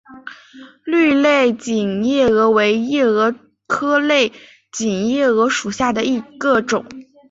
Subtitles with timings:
[0.83, 3.35] 绿类锦夜蛾为夜蛾
[3.67, 4.33] 科类
[4.71, 6.85] 锦夜蛾属下的一个种。